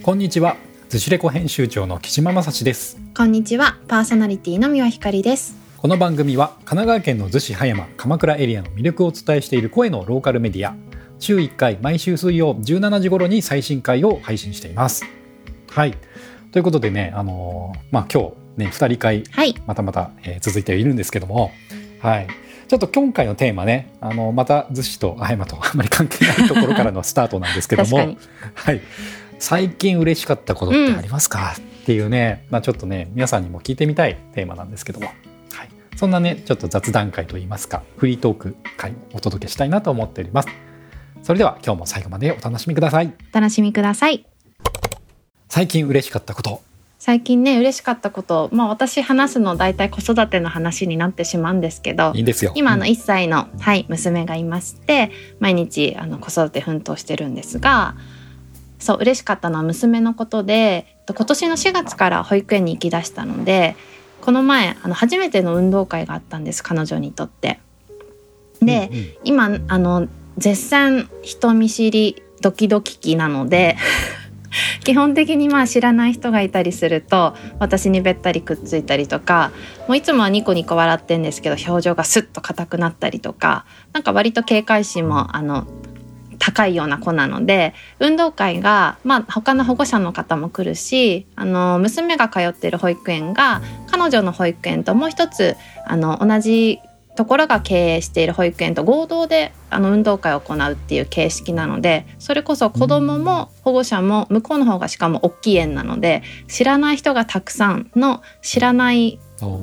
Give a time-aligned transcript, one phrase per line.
[0.00, 0.56] こんにちは。
[0.88, 2.98] 寿司レコ編集長の木島正史です。
[3.16, 3.78] こんにちは。
[3.86, 5.54] パーソナリティの三輪ひかりです。
[5.76, 10.74] この番組は神奈川県の逗子葉山鎌倉エリアの魅力をお伝えしている声のローカルメディア。
[11.20, 15.04] 週1回毎週水曜17時頃に最新回を配信しています。
[15.70, 15.94] はい。
[16.50, 21.52] ということでねあのー、まあ今日ね二人会、はい、またまた、えー、続いているんですけども。
[22.00, 22.26] はい。
[22.68, 28.16] ちょっと今回のテーマねあのまた逗子と葉山とあまり関係ないところからのスタートなんですけども。
[28.54, 28.80] はい
[29.42, 35.16] 最近嬉しかったことってありますか、うん、っていうね、まあ、ちょっとね皆さんにも聞いてみたいテーマなんですけども、はい、
[35.96, 40.48] そんなねちょっと雑談会といいますかフリートーク会をお届けしたいなと思っております。
[41.24, 43.12] それでは今日も最後までお楽しみください。
[43.32, 44.24] お楽しみください。
[45.48, 46.62] 最近嬉しかったこと。
[47.00, 48.48] 最近ね嬉しかったこと。
[48.52, 52.12] まあ私話すの大体子育ての話になってしまうんですけど。
[52.14, 52.52] いいですよ。
[52.54, 57.96] 今の1歳の、うん、はい、娘がいまして毎日あの子育て奮闘してるんですが
[58.82, 63.76] そう嬉しかったのは娘のことで今年の4月から保育園に行きだしたので
[64.20, 67.60] この前あの初めての運動会があったんです彼女にとって。
[68.60, 73.76] で、うんうん、今あの絶賛人見知りドキドキ期なので
[74.84, 79.50] 基本的にまあ知らない人がいたりすると私にべったりくっついたりとか
[79.88, 85.66] もういつもはニコニコ笑ってんですけど表情がスッと硬くなったりとかなんか割と警戒心もあの
[86.38, 96.80] 高いような子なので運動会が、まあ、他の保護者の方も来るしあの娘が通っている保育園が彼女の保育園ともう一つあの同じ
[97.14, 109.18] ところが経営している保育園と合同であの運動会を行うっていう形式なのでそれこそ子どもも保護者も向こうの方がしかも大きい園なので知らない人がたくさんの知らない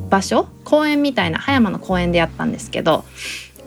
[0.10, 3.06] 場所公園みたいな葉山の公園でやったんですけど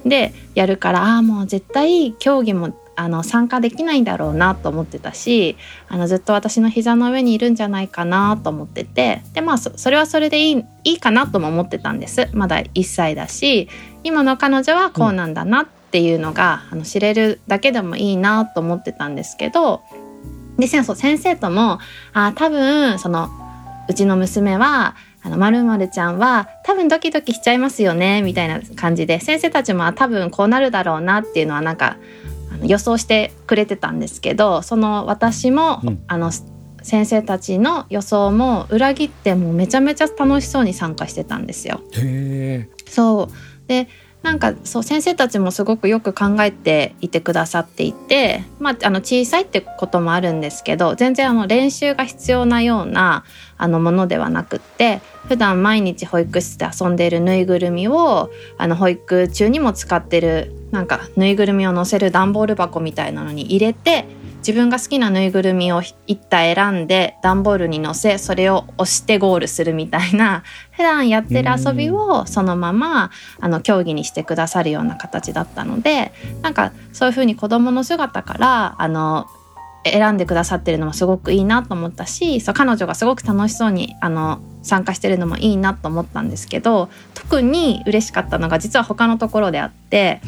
[0.05, 5.57] でやるからああもう絶対競技もあの参加できないんだろうなと思ってたし
[5.89, 12.29] あのずっと私の膝の上にいるんじゃないかなと思っててでまあそれはそれでいいいいかなとも思ってたんです。
[12.33, 13.69] まだ1歳だし
[14.03, 19.83] 今の彼女はこうなんだなっていうのが、うん、あの知れるだけでもいいなと思ってたんですけど
[20.59, 20.85] で先
[21.19, 21.79] 生とも
[22.13, 23.31] あ多分その
[23.89, 31.97] うちの娘はあの、まるまるちゃんは多分ドキドキしちゃいますよね、みたいな感じで、先生たちも多分こうなるだろうなっていうのはなんか、
[32.63, 36.31] 予想してくれてたんですけどその私も、うん、あの
[36.83, 41.81] 先生たちの予想も裏切ってもめちゃめちゃ楽しそうに参加してたんですよ。
[42.87, 43.69] そう。
[43.69, 43.89] で
[44.23, 53.25] なんかそう先生たちもすごくよく考えていてくださっていて、まあ、あの小さいってこともあるんですけど全然あの練習が必要なような
[53.59, 64.07] あのものではなくって普段毎日保育室で遊んでいるぬいぐるみをあの保育中にも使ってるなんかぬいぐるみを乗せる段ボール箱みたいなのに入れて
[64.47, 70.43] 自分が好きなぬいぐるみを一体選んで段ボールに乗せそれを押してゴールするみたいな
[70.73, 73.11] 普段やってる遊びをそのまま
[73.41, 79.27] あの競技にしてくださるような形だったのでなんかそういうふうに子どもの姿からあの
[79.85, 90.21] 選んでくださってるのもすごくいいなと思ったしそう彼女がすごく楽しそうにあの参加してるのもいいなと思ったんですけど特に嬉しかったのが実は他のところであって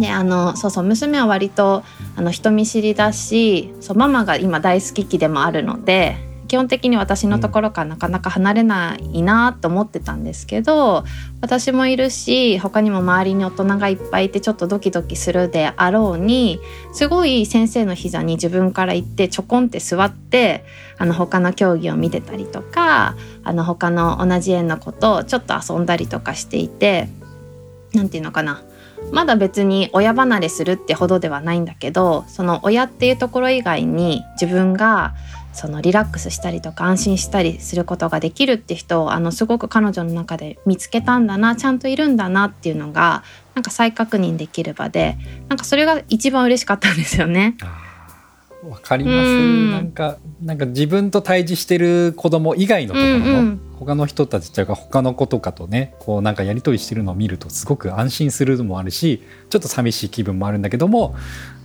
[0.00, 1.82] であのそうそう娘は割と
[2.16, 11.04] あの人見知りだしそうママが今大好き期でもあるので基本的に私のところからなかなか離れないなと思ってたんですけど
[11.42, 16.58] 私もいるし他にも周りに大人がいっぱいいてちょっとドキドキするであろうに
[16.92, 20.64] すごい先生の膝に自分から行ってちょこんって座って
[20.96, 27.08] あの他の競技を見てたりとかあの他の同じ園の子とちょっと遊んだりとかしていて
[27.92, 28.62] 何て言うのかな。
[29.12, 35.14] まだ別に親離れするってほどではないんだけどその親っていうところ以外に自分が
[35.52, 45.16] そのリラックスしたりとか安心したりすることができるって人をあのすごく彼女の中で見つけたんだなちゃんといるんだなっていうのがなんか再確認できる場で
[45.48, 47.56] なんかそれが一番嬉しかったんですよね。
[48.64, 61.14] わかります、ん、なんかなんか自分と対峙してる子供以外のところの、他の人たちというか他の子とかとねこうなんかやり取りしてるのを見るとすごく安心するのもあるしちょっと寂しい気分もあるんだけども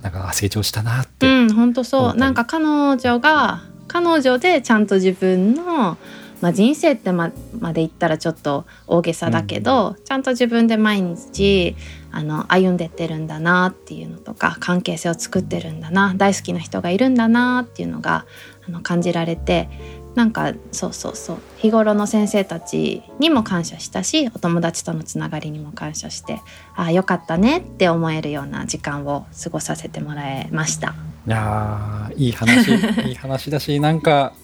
[0.02, 1.26] なんか成長したなって。
[1.26, 2.14] うん本当そう。
[2.16, 5.96] なんか彼女が彼女でちゃんと自分の、
[6.44, 11.74] まあ、人生ってままで言ったらちょっと大げさだけど、うん、ちゃんと自分で毎日
[12.10, 18.26] あの歩んでってるんだなっていうのとか関係性を作ってるんだな大好きな人がいるんだなっていうのが
[18.68, 19.70] あの感じられて
[20.14, 26.42] なんかそうそうそう日頃の先生たちにも感謝したしお友達とのつながりにも感謝して
[26.76, 30.94] ああよかったねって思えるような時間を過ごさせてもらいました。
[31.26, 32.70] いやーいい話
[33.08, 34.34] いい話だしなんか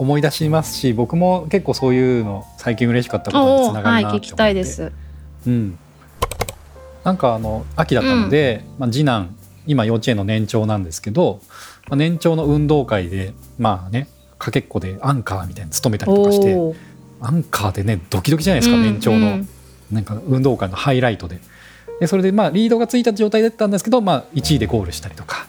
[0.00, 4.92] 思い出しますし僕も結構そういうの最近嬉しかったことにつながるなって思って、はい聞きたいです。
[5.46, 5.78] うん、
[7.04, 9.36] なんかあの秋だったので、まあ、次男
[9.66, 11.42] 今幼稚園の年長なんですけど、
[11.88, 14.08] まあ、年長の運動会でまあね
[14.38, 16.56] かけっこでアンカーみたいに務めたりとかして
[17.20, 19.26] アンカーでねドキドキじゃないですか、うん年長の。
[19.26, 19.48] うん。
[19.92, 21.40] なんか運動会のハイライトで。
[22.00, 25.46] でそれでまあリードがついた状態だったんですけど、まあ、1位でゴールしたりとか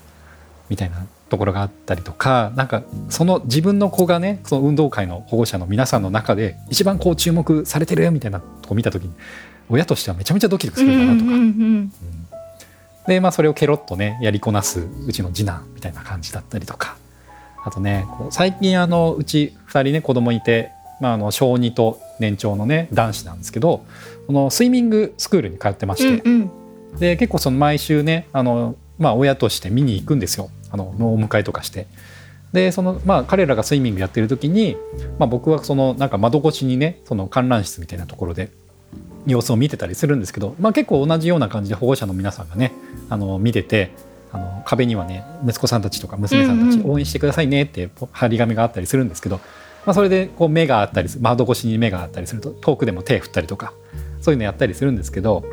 [0.67, 9.13] みたいなところがあったりとかなんかその自分の子がねその運動会の保護者の皆さんの中で一番こう注目されてるみたいなとこ見た時に
[9.69, 11.93] 親としてはめちゃめちゃドキドキするんだなとか、うんうんうん
[13.07, 16.97] で、まあ、それをケロッとねやりこなすうちの次男みたいな感じだったりとか。
[17.63, 23.85] あとね最近あのうち2人ね子供いて、まあ、あの小2と年長のね男子なんですけど
[24.27, 26.51] そのスイミングスクールに通ってまして、うん
[26.91, 26.99] うん。
[26.99, 31.87] で結構その毎週ねあの、まあ、親として見に行くんですよあのお迎えとかして。
[32.53, 34.75] でそのまあ彼らがスイミングやってる時に、
[35.17, 38.51] まあ、僕はそのなんか窓越しにねその観覧室みたいなところで
[39.25, 42.73] 様子を見てたりするんですけど、まあ、結構同じような感じで保護者の皆さんがね
[43.09, 43.91] あの見てて
[44.33, 49.37] あの壁にはね息子さんたちとか娘さんたち応援してくださいねって張り紙があったりするんですけど、
[49.85, 53.73] まあ、それでこう目があったり窓越しに目があったりすると遠くでも手振ったりとか
[54.21, 55.43] そういうのやったりするんですけど、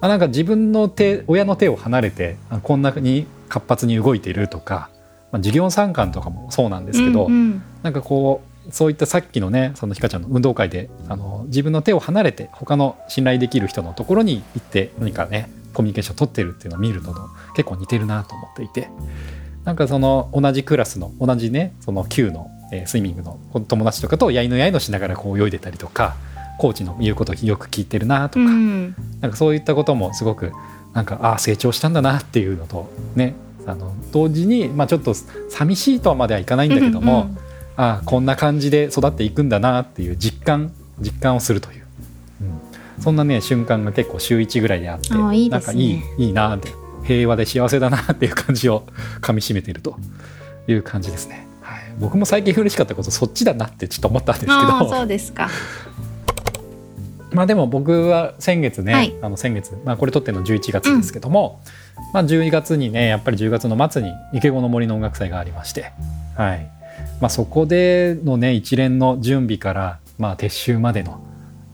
[0.00, 4.90] あなんか自分の手親の手を離れてあこんなに活発に動いているとか、
[5.32, 7.62] まあ、授業参観とかもそうなんですけど、うんうん。
[7.82, 17.20] なんかこうそういったさっきのねそのひかちゃんの運動会であの自分の手を離れて他の信頼できる人のところに行って何かねコミュニケーションを取ってるっていうのを見るのと
[17.54, 18.88] 結構似てるなと思っていて。
[19.66, 26.14] なんかその同じクラスの同じねその級の、えースイミングの友達とかとやいのやいのしながらこう泳いでたりとか
[26.58, 28.94] コーチの言うことをよく聞いてるなとか、うん。
[29.20, 30.52] なんかそういったこともすごく
[30.96, 33.34] なんかああ成長したんだなっていうのとね
[33.66, 35.12] あの同時に、まあ、ちょっと
[35.50, 37.38] 寂しいとはまではいかないんだけども、うんうん
[37.78, 41.84] ああこんな感じで育っていくんだなっていう実感実感をするという、
[42.40, 42.44] う
[43.00, 46.70] ん、そんなね瞬間が結構週1ぐらいであっていいなんかいいいいなって
[47.04, 48.86] 平和で幸せだなっていう感じを
[49.20, 49.98] かみしめていると
[50.66, 51.46] いう感じですね。
[51.60, 54.88] はい、僕も最近嬉しかったことそっちだなってちょっと思ったんですけど。
[54.88, 55.50] そうですか。
[57.36, 61.60] まあでも僕は先月ね、はいあの先月、まあ、これ撮ってるの11月ですけども、
[62.14, 65.92] まあ、12月にねやっぱり10月の末に池子の森の音楽祭がありまして、
[66.34, 66.66] はい
[67.20, 71.22] まあ、そこでのね一連の準備から、まあ、撤収までの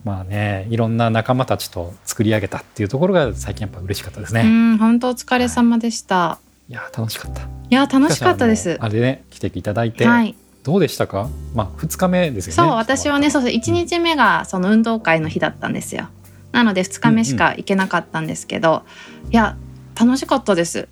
[0.05, 4.41] まあねいろんな仲間たちと作り上げたっていうところが最近やっぱ嬉しかったですね。
[4.41, 6.41] うん本当お疲れ様でした。
[6.69, 7.43] いや楽しかった。
[7.43, 8.79] いや楽しかったです。
[8.81, 10.35] あれね来ていただいて、はい。
[10.63, 11.29] どうでしたか？
[11.55, 12.55] まあ2日目ですよね。
[12.55, 16.09] そう私はねそうそう1日目がその運動会の日だったんですよ。
[16.53, 18.83] なので2日目しか行けなかったんですけど、
[19.31, 19.57] いや
[19.99, 20.89] 楽しかったです。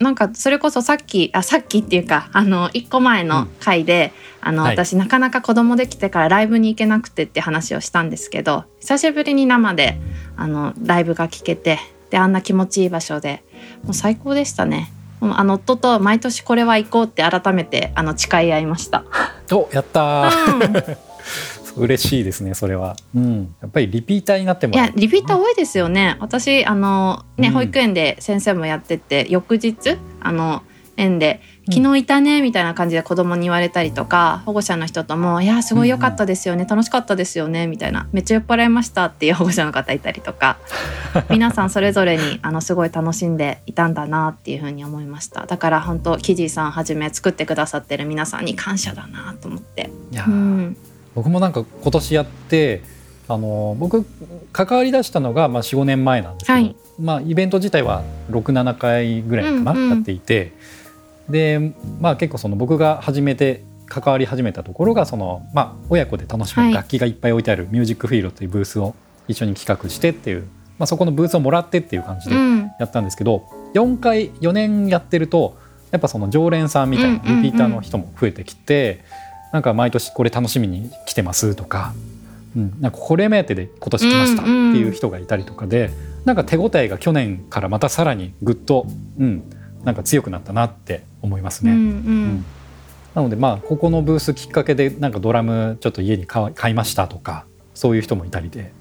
[0.00, 10.00] なんかそれこそさっきあさっきっていうかあの1個前の回で、あのはい私なかなか子供できてからライブに行けなくてって話をしたんですけど久しぶりに生で
[10.36, 11.78] あのライブが聴けて
[12.10, 13.44] であんな気持ちいい場所で
[13.84, 14.92] もう最高でしたね。
[15.22, 19.04] もうあの夫と毎年これは行こうって改めてあの誓い合いました。
[19.52, 20.66] おやったー。
[20.66, 20.96] うん。
[21.84, 24.74] 嬉しいですねそれは、うん、やっぱりリピーターになっても。
[24.74, 26.16] いやリピーター多いですよね。
[26.20, 27.54] 私あのね、うん。
[27.54, 30.64] 保育園で先生もやってて翌日あの
[30.96, 31.74] 園で「うん。
[31.74, 40.58] 昨日いたね」みたいな感じで子供に言われたりとか、保護者の人とも「いやすごい良かったですよね、楽しかったですよね」みたいな「めっちゃ酔っ払いました」っていう 保護者の方いたりとか。
[41.28, 45.46] 皆さんそれぞれにあのすごい楽しんでいたんだなっていうふうに思いました。
[45.46, 49.90] だから本当キジーさんはじめ作ってくださってる皆さんに感謝だなと思って。
[50.10, 50.76] いやー、うん。
[51.14, 52.82] 僕もなんか今年やって
[53.28, 54.06] あの僕
[54.52, 56.76] 関わり出したのが、まあ、45年前なんですけど、はい。
[57.00, 59.90] まあ、イベント自体は67回ぐらいかな、うんうん。
[59.90, 60.52] やっていて
[61.28, 66.72] で、まあ、結構その僕が始めて関わり始めたところがその、まあ、親子で楽しめはい。
[66.72, 68.94] る楽器がいっぱい置いてあるミュージックフィールドというブースを
[69.28, 70.42] 一緒に企画してっていう、
[70.78, 72.70] まあ、そこのブースをもらってっていう感じでうん。
[72.78, 75.56] やったんですけど、4回4年やってると
[75.90, 77.42] やっぱその常連さんみたいなうんうんうん。
[77.42, 79.04] リピーターの人も増えてきて、
[79.52, 81.92] なんか毎年これ楽しみに来てますとか,、
[82.56, 85.90] うん、なんかこれ目当てで今年来ましたっていう人がいたりとかで、
[86.24, 88.86] なんか手応えが去年からまたさらにぐっと、
[89.18, 89.42] うん、
[89.84, 91.72] なんか強くなったなって思いますね。
[91.72, 92.24] うんううん。
[92.36, 92.44] ん
[93.14, 98.72] なのでまあここのブースきっかけでなんかドラムちょっと家に買買いましたとかそういう人もいたりで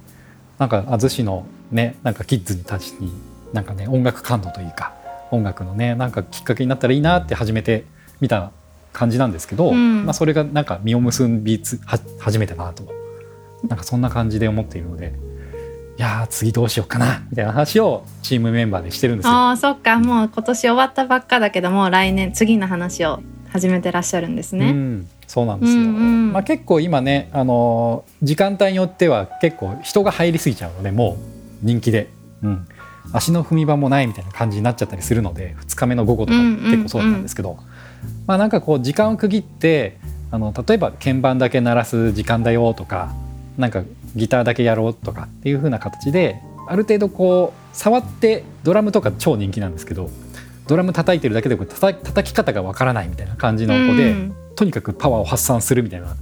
[0.58, 3.12] なんかあ逗子のねなんかキッズにたちに
[3.52, 4.94] なんかね音楽感動というか
[5.32, 7.86] 音楽のねなんかきっかけになったらいいなって始めて
[8.20, 8.52] みた
[8.94, 10.06] 感じなんですけど、うん。
[10.06, 12.84] まあ、それがなんか実を結びつは初めてなと
[13.68, 15.14] なんかそんな感じで思っているので
[15.98, 19.32] いやー次どうしようかなみたいな話をチームメンバーでしてるんですよ。
[19.32, 20.00] ああそっか。
[20.00, 24.70] もう今年終わったばっかだけども来年次の話を始めてらっしゃるんですね。
[24.70, 26.34] うん、そうなんですよ、うんうん。
[26.34, 31.18] まあ、結構今ね、あのー時間帯によっては結構人が入りすぎちゃうのでも
[31.64, 32.10] う人気で、
[32.44, 32.68] うん、
[33.14, 37.58] 足の踏み場もないみたいな感じになっちゃったりするので2日目の午後とか結構そうなんですけど、
[38.28, 39.98] まあなんかこう時間を区切って
[40.32, 43.14] あの例えば鍵盤だけ鳴らす時間だよとか
[43.58, 43.84] なんか
[44.16, 50.10] ギターだけやろうとかっていう風な形である程度こう触ってドラムとか超人気なんですけど
[50.68, 54.36] ドラム叩いてるだけでこう叩叩き方がわからないみたいな感じの子で、うん。
[54.56, 56.16] とにかくパワーを発散するみたいな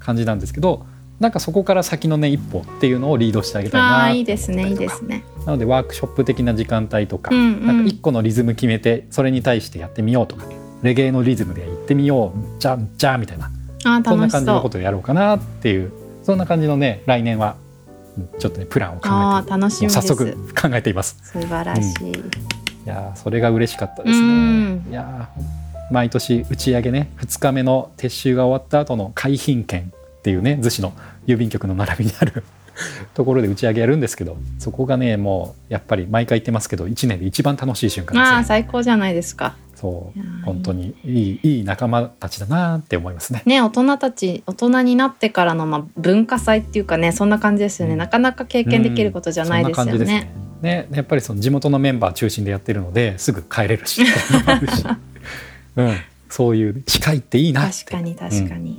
[0.00, 0.84] 感じなんですけど
[1.20, 5.22] なんかそこから先のね一歩っていうのをリードしてあげたいあなあいいですねいいですね。
[5.46, 7.66] なのでワークショップ的な時間帯とか,、うんうん。
[7.66, 10.44] なんか一個のリズム決めてそれに対してやってみようとか
[10.82, 13.50] レゲエのリズムで行ってみようじゃんじゃあみたいな
[13.84, 15.92] あーそんな感じのことをやろうかなっていう
[16.24, 17.56] そんな感じのね来年は
[18.18, 19.00] うんちょっとねプランをう。
[19.00, 21.16] 考あえてあ楽しみ早速考えています。
[21.22, 22.10] 素晴らしい。
[22.10, 22.14] い
[22.86, 24.90] やーそれが嬉しかったですうんね。
[24.90, 25.42] いやー
[25.92, 30.92] 毎年打ち上げね2日目の撤収が終わった後の海浜券っていうね逗子の
[31.26, 32.42] 郵便局の並びにある
[33.14, 38.48] ところで打ち上げやるんですけどそこがねもうやっぱり毎回言ってますけど1年で一番楽しい瞬間ああですね。
[38.48, 39.56] 最高じゃないですか。
[39.84, 43.42] そう本当にいいいい仲間たちだなって思いますね。
[43.44, 47.94] ね大人たち大人になってからのまあ文化祭っていうかねそんな感じですよね。
[47.94, 50.30] なかなか経験できることじゃないですよそんな感じね。
[50.62, 54.00] ねやっぱりその地元のメンバー中心でやってるのですぐ帰れるし
[55.76, 55.96] うん、
[56.30, 58.70] そういう近いっていいなって確かに確かに。
[58.70, 58.78] い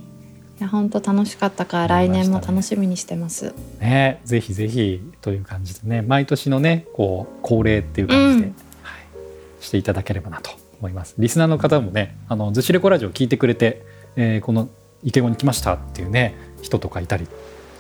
[0.60, 3.54] や本当楽しかったから来年も楽しみにしてます。
[3.80, 11.16] ね、ぜひぜひという感じでね毎年のねこう恒例っていう感じで、うんはい、していただければなと思います。
[11.18, 13.84] リスナーの方もねあの「ずしレコラジオ」聞いてくれて、
[14.16, 14.70] えーこの
[15.06, 17.28] 池子に来ましたっていうね人とかいたり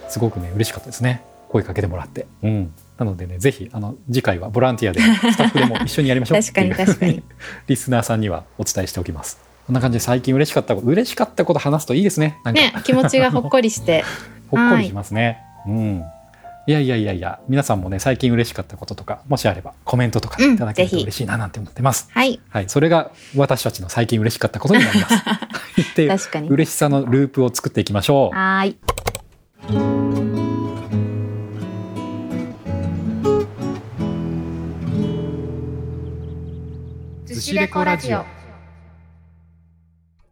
[0.10, 1.24] すごくね嬉しかったですね。
[1.50, 6.40] 声かけてもらって、うん、なのでねぜひあの次回はボランティアでスタッフでも一緒にやりましょう。
[6.42, 7.24] 確かに確かに。
[7.68, 9.40] リスナーさんにはお伝えしておきます。
[9.66, 12.38] こんな感じで最近嬉しかったこと嬉しかったこと話すといいですね。
[12.44, 12.62] なんか。
[12.62, 14.04] ね気持ちがほっこりして。
[14.52, 15.40] ほっこりしますね。
[15.68, 16.04] うん。
[16.67, 22.10] いやいやいやいや、皆さんもね、最近嬉しかったこととか、もしあればコメントとかうんいただけると嬉しいななんて思ってます。
[22.12, 25.13] はいはい、それが私たちの最近嬉しかったことになります。
[25.91, 26.50] っていう確かに。
[26.50, 28.36] 嬉しさのループを作っていきましょう。
[28.36, 28.77] はーい。
[37.27, 38.25] ずしレコラジオ。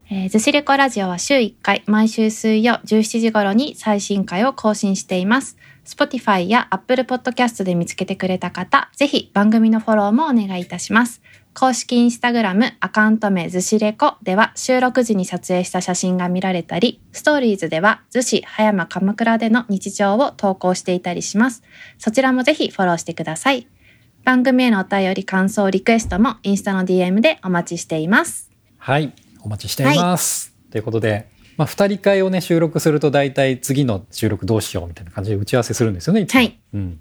[0.09, 5.57] えー、ずしレコラジオは週1回、毎週水曜17時頃に最新回を更新しています。
[5.85, 11.21] Spotify や Apple Podcast で見つけてくれた方、ぜひ番組のフォローもお願いいたします。
[11.53, 21.63] 公式インスタグラムアカウント名ずしレコでは収録時に撮影した写真が見られたり、ストーリーズでは逗子葉山鎌倉での日常を投稿していたりします。
[21.99, 23.67] そちらもぜひフォローしてください。
[24.23, 28.49] 番組へのお便り、感想、リクエストもインスタの DM でお待ちしています。
[28.77, 30.55] はい、お待ちしています。
[30.71, 36.39] ということで、まあ、二人会をね、収録すると大体次の収録どうしようみたいな感じで打ち合わせするんですよね、いつも。
[36.39, 36.59] はい。
[36.73, 36.99] うん。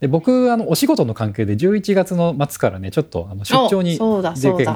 [0.00, 3.98] で僕あのお仕事の関係で11月の末からねちょっとあの出張に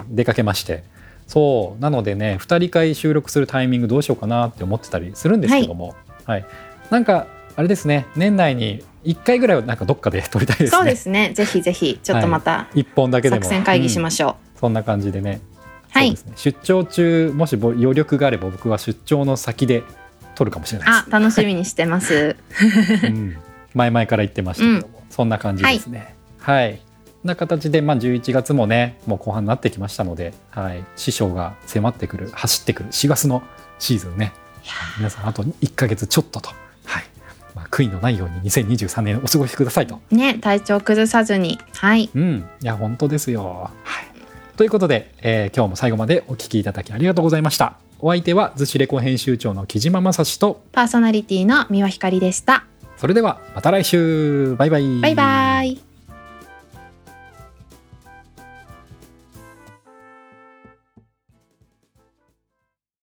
[0.09, 0.85] 出かけまして。
[1.27, 1.83] そう。
[1.83, 6.47] なのでね2人会収録するタイミングどうしようかなって思ってたりするんですけども、はい。
[6.91, 7.27] なんか
[7.57, 8.07] あれですね。
[8.17, 10.79] 年内に1回ぐらいはなんかどっかで撮りたいですね。
[10.79, 11.33] そうですね。
[11.35, 13.43] ぜひぜひ、ちょっとまた1本だけでも。
[13.43, 15.41] 作戦会議しうんましょそんな感じでね
[15.91, 16.11] はい。
[16.11, 16.17] ね。
[16.37, 19.83] 出張中もしぼ余力があれば僕は出張の先で
[20.35, 20.83] 撮るかもしれう。
[20.83, 22.13] ないあ、楽しみにしてます。
[22.13, 22.37] で
[23.01, 23.37] す、うん、
[23.75, 26.15] 前々から言ってましたけども、そんな感じですね。
[26.39, 26.81] はい、こ
[27.25, 33.43] んな形で、まあ、11月もねもう後半になってきましたので、はい、師匠が迫ってくる走ってくる4月の
[33.79, 34.33] シーズンね。
[34.99, 36.51] 皆さんあと1ヶ月ちょっとと、
[36.85, 37.05] はい。
[37.55, 40.01] まあ、悔いのないように2023年お過ごしくださいと。
[40.11, 41.59] ね、体調崩さずに。
[41.75, 42.09] はい。
[42.15, 43.71] うん、いや本当ですよ。
[44.61, 47.79] はい、ということで、えー今日も最後までお聞きいただきありがとうございました。
[47.99, 52.67] お相手はズシレコ編集長の木島正史とパーソナリティの三輪ひかりでした。
[52.99, 55.01] それではまた来週バイバイ。
[55.01, 55.50] バイバイ。